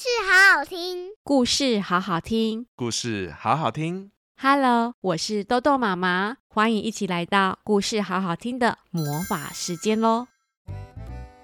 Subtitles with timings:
[0.00, 4.12] 事好好听，故事好好听，故事好好听。
[4.40, 10.28] Hello，我是豆豆妈妈，欢迎一起来到故事好好听的魔法时间喽！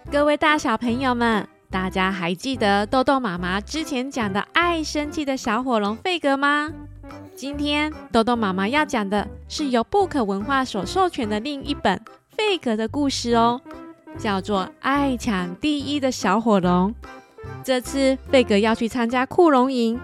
[0.09, 6.73] 各位大小朋友们，大家还记得豆豆妈妈之前讲的爱生气的小火龙费格吗？
[7.35, 12.01] 今天豆豆妈妈要讲的是由布可文化所授权的另一本
[12.37, 13.61] 费格的故事哦，
[14.17, 16.95] 叫做《爱抢第一的小火龙》。
[17.65, 19.99] 这次费格要去参加酷龙营，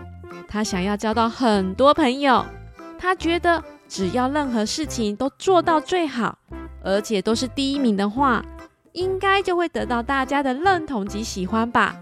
[0.49, 2.45] 他想要交到很多朋友。
[2.99, 6.39] 他觉得只要任何事情都做到最好，
[6.83, 8.43] 而且都是第一名的话，
[8.93, 11.97] 应该就会得到大家的认同及喜欢吧。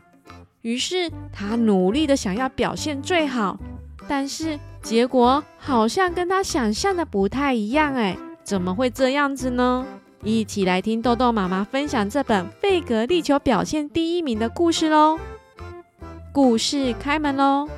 [0.62, 3.59] 于是他努力的想要表现最好，
[4.06, 9.84] 但是结果好像跟他想象的不太一样哎，怎么会这样子呢？
[10.25, 15.19] 一起来听豆豆妈妈分享这本费格力求表现第一名的故事喽！
[16.41, 17.69] 故事开门喽！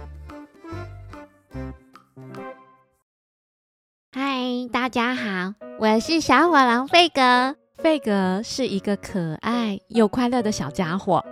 [4.12, 7.56] 嗨，大家好，我是小火龙费格。
[7.78, 11.25] 费格是一个可爱又快乐的小家伙，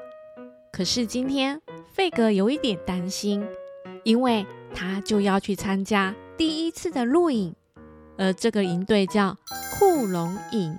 [0.73, 1.61] 可是今天
[1.93, 3.47] 费格有一点担心，
[4.05, 7.55] 因为他就要去参加第一次的露营，
[8.17, 9.37] 而这个营队叫
[9.79, 10.75] 酷龙营。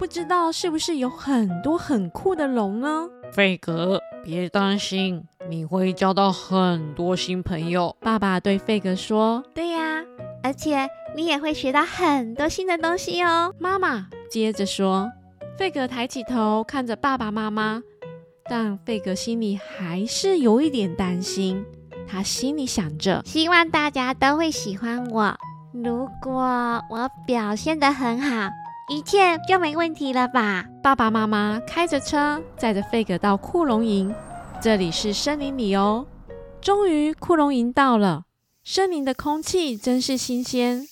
[0.00, 3.06] 不知道是不是有很多很酷的龙呢？
[3.34, 7.94] 费格，别担心，你会交到很多新朋友。
[8.00, 10.02] 爸爸对费格说：“对呀，
[10.42, 15.06] 而且你也会学到很多新的东西哦。”妈妈接着说。
[15.58, 17.82] 费格抬起头看着爸爸妈妈，
[18.48, 21.62] 但费格心里还是有一点担心。
[22.08, 25.36] 他心里想着：希望大家都会喜欢我。
[25.74, 26.40] 如果
[26.88, 28.48] 我表现得很好。
[28.90, 30.66] 一切就没问题了吧？
[30.82, 34.12] 爸爸妈妈开着车载着费格到库龙营，
[34.60, 36.04] 这里是森林里哦。
[36.60, 38.24] 终于库龙营到了，
[38.64, 40.88] 森林的空气真是新鲜，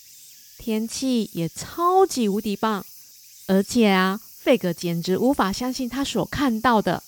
[0.59, 2.85] 天气也超级无敌棒。
[3.48, 7.03] 而且啊，费格简直无法相信他所看到的，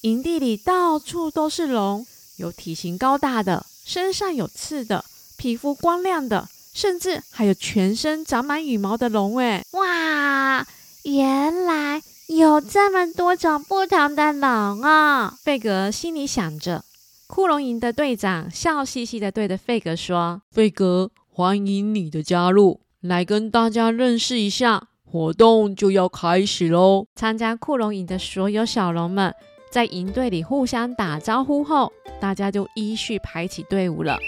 [0.00, 2.04] 营地里到处都是龙，
[2.36, 5.04] 有体型高大的，身上有刺的，
[5.36, 6.48] 皮肤光亮的。
[6.72, 9.62] 甚至还有全身长满羽毛的龙诶！
[9.72, 10.66] 哇，
[11.04, 15.34] 原来有这么多种不同的龙哦！
[15.42, 16.84] 费格心里想着。
[17.26, 29.32] 酷龙营的队长笑嘻嘻的对着费格说：“费格，欢迎你的加入，来跟大家认识一下，活动就要开始喽！”参加酷龙营的所有小龙们
[29.70, 34.18] 在营队里互相打招呼后，大家就依序排起队伍了。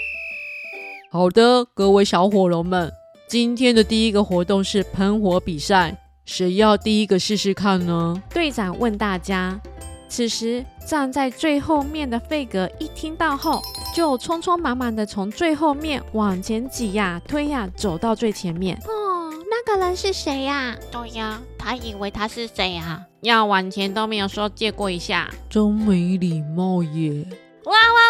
[1.13, 2.91] 好的，各位小火龙们，
[3.27, 8.19] 今天的第一个活动是喷火比赛，谁要第一个试试看呢？
[8.31, 9.61] 队长问大家。
[10.09, 13.61] 此时站在最后面的费格一听到后，
[13.95, 18.75] 就匆匆忙忙的从最后面往前挤呀、推呀，走到最前面。
[18.87, 20.75] 哦，那个人是谁呀？
[20.91, 22.99] 对呀，他以为他是谁啊？
[23.21, 27.23] 要往前都没有说借过一下，真没礼貌耶！
[27.65, 28.02] 哇哇哇哇！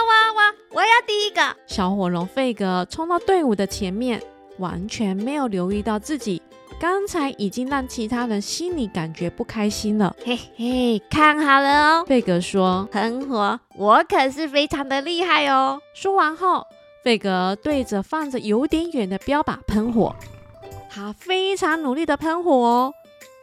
[0.74, 1.56] 我要第一个！
[1.68, 4.20] 小火龙费格冲到队伍的前面，
[4.58, 6.42] 完全没有留意到自己
[6.80, 10.16] 刚才已经让其他人心里感觉不开心了。
[10.26, 12.06] 嘿嘿，看好了哦！
[12.08, 16.66] 费格说：“喷火，我可是非常的厉害哦！”说完后，
[17.04, 20.16] 费格对着放着有点远的标靶喷火，
[20.90, 22.94] 他非常努力的喷火哦，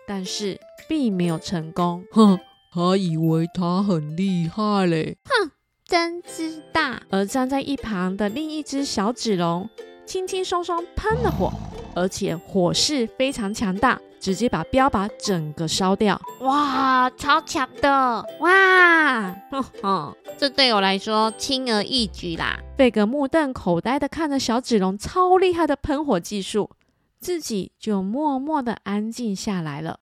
[0.05, 0.59] 但是
[0.89, 2.05] 并没有成功。
[2.11, 2.41] 哼，
[2.73, 5.17] 他以为他很厉害嘞！
[5.25, 5.53] 哼。
[5.91, 7.03] 真之大。
[7.11, 9.69] 而站在一旁的另一只小纸龙，
[10.07, 11.53] 轻轻松松喷了火，
[11.97, 16.21] 而且火势非常强大，直接把标靶整个烧掉。
[16.43, 17.91] 哇，超强的！
[18.39, 22.61] 哇，哼哼，这对我来说轻而易举啦。
[22.79, 26.71] 费格目瞪口呆的看着小纸龙超厉害的喷火技术，
[27.19, 29.99] 自己就默默的安静下来了。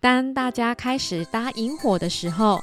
[0.00, 2.60] 当大家开始搭引火的时候，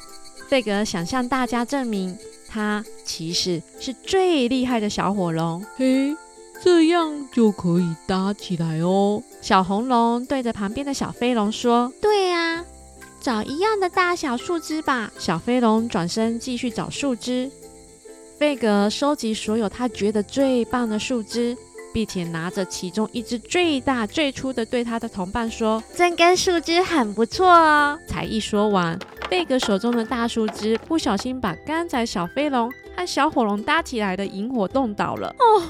[0.50, 2.18] 费格想向大家证明。
[2.56, 6.16] 他其实是最厉害的小火龙，嘿，
[6.63, 9.22] 这样就可以搭起来哦。
[9.42, 12.63] 小红龙对着旁边的小飞龙说：“对啊，
[13.19, 17.52] 找一样的大小树枝吧。”小飞龙转身继续找树枝。
[18.38, 21.58] 贝格收集所有他觉得最棒的树枝，
[21.94, 28.98] 并且拿着其中一只最大最粗的，对他的同伴说：“这根树枝很不错哦。”才一说完。
[29.30, 35.30] 费格手中的大树枝不小心把刚才小飞龙和小火龙搭起来的萤火弄倒了。
[35.39, 35.62] 哦，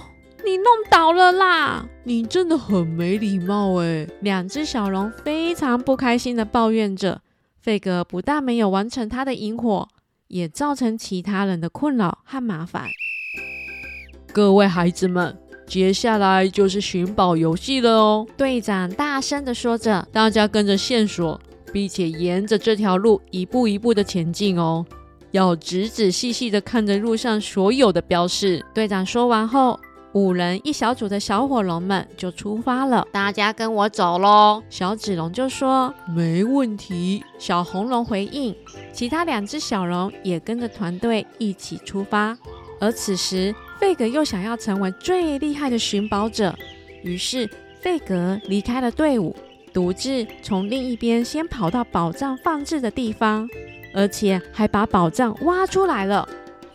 [0.43, 1.85] 你弄倒了啦！
[2.03, 4.07] 你真的很没礼貌哎！
[4.21, 7.21] 两只小龙非常不开心地抱怨着。
[7.61, 9.87] 费格不但没有完成他的萤火，
[10.27, 12.83] 也造成其他人的困扰和麻烦。
[14.31, 15.35] 各位孩子们，
[15.65, 18.27] 接下来就是寻宝游戏了哦！
[18.37, 21.39] 队长大声地说着，大家跟着线索，
[21.75, 24.85] 并且沿着这条路一步一步的前进哦，
[25.31, 28.65] 要仔仔细细的看着路上所有的标示。
[28.73, 29.77] 队长说完后，
[30.13, 33.05] 五人一小组的小火龙们就出发了。
[33.11, 34.63] 大家跟我走喽！
[34.69, 38.55] 小紫龙就说：“没问题。”小红龙回应，
[38.93, 42.37] 其他两只小龙也跟着团队一起出发。
[42.79, 46.57] 而此时，费格又想要成为最厉害的寻宝者，
[47.03, 47.49] 于是
[47.81, 49.35] 费格离开了队伍，
[49.75, 53.45] 独自从另一边先跑到宝藏放置的地方，
[53.93, 56.25] 而且还把宝藏挖出来了。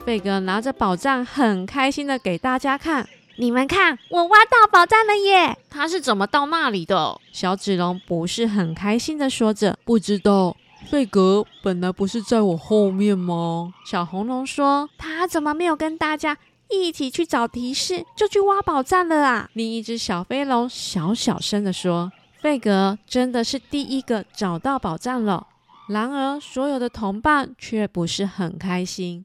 [0.04, 3.08] 费格拿着宝藏，很开心的给大家看。
[3.38, 5.56] 你们看，我挖到宝藏了耶！
[5.70, 7.18] 他是怎么到那里的？
[7.32, 9.78] 小紫龙不是很开心的说着。
[9.82, 10.54] 不知道，
[10.90, 13.72] 费格本来不是在我后面吗？
[13.86, 14.90] 小红龙说。
[14.98, 16.36] 他怎么没有跟大家
[16.68, 19.48] 一起去找提示，就去挖宝藏了啊？
[19.54, 22.12] 另一只小飞龙小小声的说。
[22.40, 25.46] 费格真的是第一个找到宝藏了。
[25.88, 29.24] 然而，所有的同伴却不是很开心。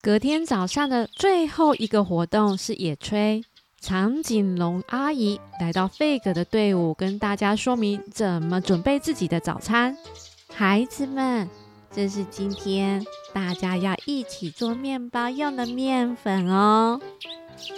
[0.00, 3.44] 隔天早上的最后一个活动是野炊。
[3.80, 9.96] 长颈龙阿姨来到费格的队伍，跟大家说明怎么准备自己的早餐。
[10.54, 11.48] 孩子们，
[11.90, 17.00] 这是今天大家要一起做面包用的面粉哦，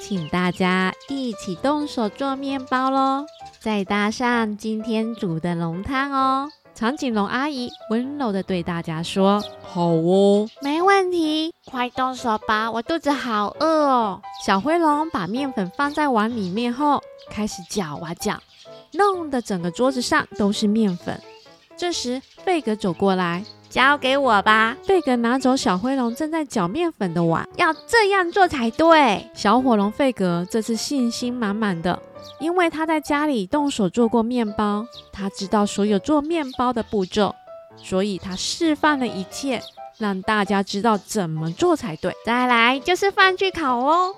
[0.02, 3.24] 请大家一起动手做面包喽，
[3.64, 6.50] 再搭上今天煮的浓汤哦。
[6.74, 18.38] 长颈龙阿姨温柔地对大家说：“好哦，没问题，快动手吧，我肚子好饿哦。”小灰龙把面粉放在碗里面后，开始搅啊搅，
[18.92, 21.18] 弄得整个桌子上都是面粉。
[21.74, 23.42] 这时，费格走过来
[23.74, 29.28] ：“交给我吧。”费格拿走小灰龙正在搅面粉的碗，要这样做才对。
[29.34, 32.00] 小火龙费格这次信心满满的。
[32.38, 37.34] 因为他在家里动手做过面包，他知道所有做面包的步骤，
[37.76, 39.60] 所以他示范了一切，
[39.98, 42.14] 让大家知道怎么做才对。
[42.24, 44.14] 再来就是饭去烤哦，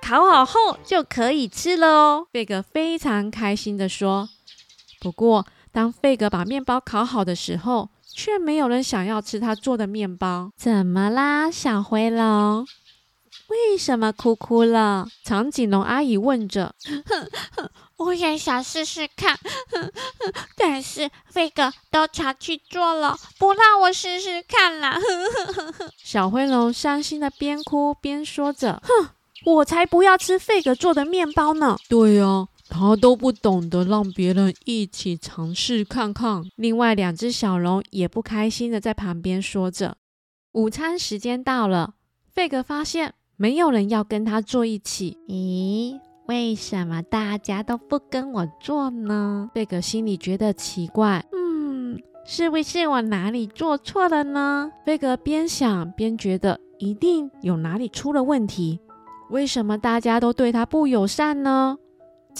[0.00, 2.26] 烤好后就可以吃了哦。
[2.32, 4.28] 费格非常开心地说。
[5.00, 10.50] 不过，当费格把面包烤好的时候，却没有人想要吃他做的面包。
[10.56, 12.66] 怎么啦，小灰龙？
[13.48, 15.08] 为什么哭哭了？
[15.24, 16.74] 长颈龙阿姨问着。
[16.84, 17.02] 哼
[17.56, 19.36] 哼，我也想试试看，
[19.72, 24.92] 哼哼，但是飞哥都常去做了，不让我试试看啦。
[24.92, 25.90] 哼哼哼。
[26.02, 29.10] 小灰龙伤心的边哭边说着：“哼，
[29.46, 36.42] 我才不要吃费格做的面包呢！”对呀，他都不懂得让别人一起尝试看看。
[36.56, 39.96] 另外两只小龙也不开心的在旁边说着。
[40.52, 41.94] 午餐时间到了，
[42.32, 43.14] 费格发现。
[43.36, 45.16] 没有人要跟他坐一起。
[45.26, 49.50] 咦，为什么大家都不跟我坐呢？
[49.54, 51.24] 费格心里觉得奇怪。
[51.32, 54.70] 嗯，是不是我哪里做错了呢？
[54.84, 58.78] 费格边想边觉得一定有哪里出了问题。
[59.30, 61.78] 为什么大家都对他不友善呢？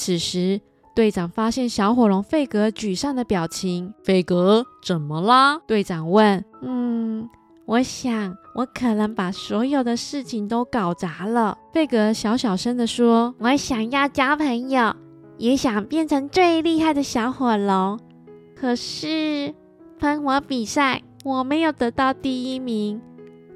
[0.01, 0.63] 此时，
[0.95, 3.93] 队长发现小火龙费格沮丧的表情。
[4.03, 5.59] 费格，怎么啦？
[5.67, 6.43] 队长问。
[6.63, 7.29] 嗯。
[7.67, 11.59] 我想，我可能把所有的事情都搞砸了。
[11.71, 14.97] 费格小小声地说：“我想要交朋友，
[15.37, 18.01] 也想变成最厉害的小火龙。
[18.57, 19.55] 可是
[19.99, 23.03] 喷火比赛，我没有得到第一名。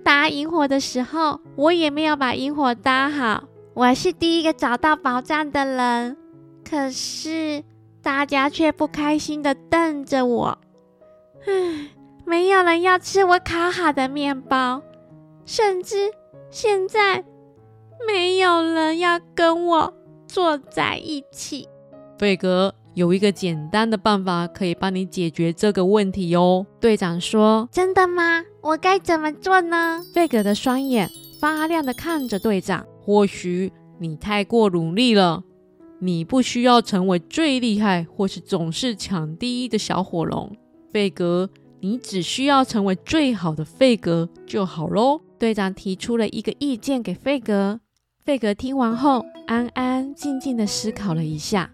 [0.04, 3.44] 搭萤火的时候，我也没有把萤火搭好。
[3.72, 6.16] 我是第一个找到宝藏的人，
[6.74, 7.62] 可是
[8.02, 10.58] 大家却不开心的瞪着我。
[11.46, 11.90] 唉。”
[12.26, 14.82] 没有人要吃我烤好的面包，
[15.44, 16.10] 甚至
[16.50, 17.22] 现在
[18.08, 19.94] 没有人要跟我
[20.26, 21.68] 坐在一起。
[22.18, 26.66] 贝格有一个简单的办法可以帮你解决这个问题哦。
[26.80, 28.42] 队长说：“真的吗？
[28.62, 32.86] 我该怎么做呢？”贝格的双眼发亮的看着队长。
[33.02, 35.44] 或许你太过努力了，
[36.04, 40.54] 你不需要成为最厉害或是总是抢第一的小火龙，
[40.92, 41.48] 费格。
[41.80, 45.20] 你只需要成为最好的费格就好喽。
[45.38, 47.80] 队长提出了一个意见给费格，
[48.22, 51.70] 费格听完后安安静静地思考了一下。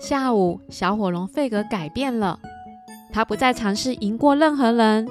[0.00, 2.38] 下午，小火龙费格改变了，
[3.12, 5.06] 他不再尝试赢过任何人，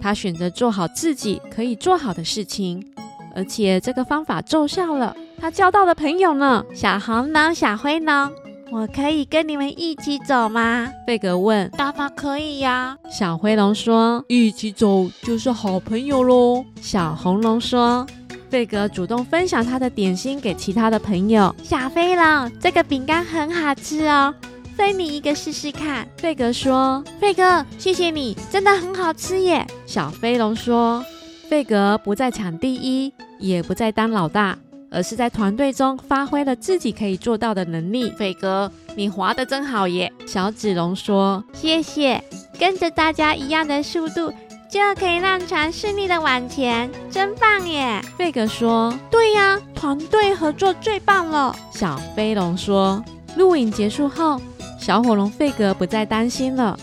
[0.00, 2.82] 他选择做好自己可以做好的事情，
[3.34, 6.64] 而且这个方法奏效了，他交到的朋友呢。
[6.74, 8.32] 小红龙、小灰龙，
[8.70, 10.90] 我可以跟你们一起走吗？
[11.06, 11.70] 费格问。
[11.76, 12.96] 当然可以呀。
[13.10, 18.06] 小灰龙说：“一起走就是好朋友喽。”小红龙说。
[18.48, 21.54] 费格主动分享他的点心给其他的朋友。
[21.62, 24.32] 小飞龙，这个饼干很好吃哦，
[24.74, 26.08] 分你一个试试看。
[26.16, 31.04] 费格说：“费格，谢谢你，真的很好吃耶。”小飞龙说
[31.50, 34.56] ：“费格不再抢第一，也不再当老大，
[34.94, 40.12] 而是在团队中发挥了自己可以做到的能力。”费格，你滑得真好耶！
[40.26, 42.22] 小紫龙说：“谢谢，
[42.58, 44.32] 跟着大家一样的速度。”
[44.70, 48.02] 就可以让船顺利的往前，真棒耶！
[48.18, 53.00] 费格说：“对呀，团队合作最棒了。”小飞龙说
[53.38, 54.40] ：“录影结束后，
[54.80, 56.76] 小火龙费格不再担心了。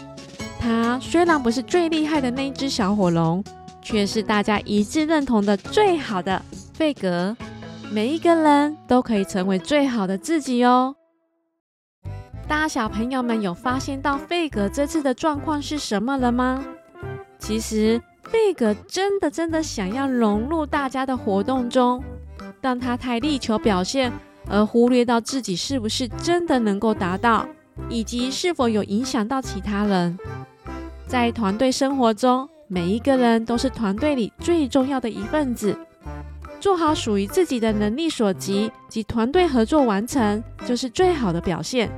[0.58, 3.44] 他虽然不是最厉害的那只小火龙，
[3.82, 6.42] 却是大家一致认同的最好的
[6.74, 7.36] 费格。
[7.92, 10.96] 每一个人都可以成为最好的自己哦。”
[12.48, 16.64] 大小朋友们有发现到费格这次的状况是什么了吗？
[17.38, 22.02] 其实费格真的真的想要融入大家的活动中，
[22.62, 24.12] 但他太力求表现，
[24.48, 27.46] 而忽略到自己是不是真的能够达到，
[27.90, 30.18] 以及是否有影响到其他人。
[31.08, 35.78] 在团队生活中，每一个人都是团队里最重要的一份子，
[36.62, 41.90] 做好属于自己的能力所及及团队合作完成，就是最好的表现。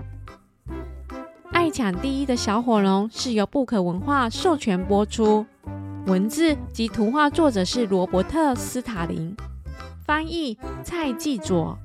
[1.51, 5.45] 爱抢第一的小火龙是由布可文化授权播出，
[6.07, 9.35] 文字及图画作者是罗伯特·斯塔林，
[10.05, 11.77] 翻译蔡继佐。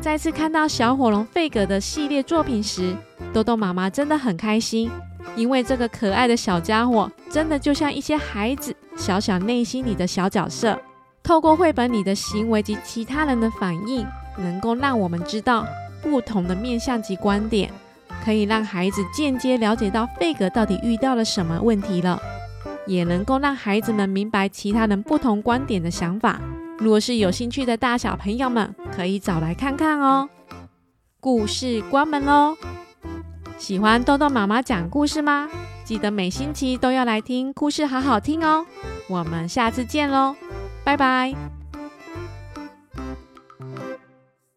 [0.00, 2.96] 再次看到小火龙费格的系列作品时，
[3.34, 4.90] 豆豆妈妈真的很开心，
[5.36, 10.78] 因为这个可爱的小家伙真的就像一些孩子小小内心里的小角色，
[11.24, 15.66] 透过绘本里的行为及其他人的反应，能够让我们知道
[16.02, 17.70] 不同的面向及观点。
[18.22, 22.20] 可以让孩子间接了解到费格到底遇到了什么问题了，
[22.86, 26.40] 也能够让孩子们明白其他人不同观点的想法。
[26.78, 30.28] 如果是有兴趣的大小朋友们，可以找来看看哦。
[31.20, 32.54] 故事关门喽！
[33.56, 35.48] 喜欢豆豆妈妈讲故事吗？
[35.84, 38.66] 记得每星期都要来听故事，好好听哦。
[39.08, 40.34] 我们下次见喽，
[40.84, 41.53] 拜拜。